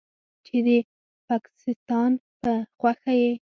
چې 0.45 0.57
د 0.65 0.69
پکستان 1.27 2.11
په 2.41 2.51
خوښه 2.79 3.13
یې 3.21 3.33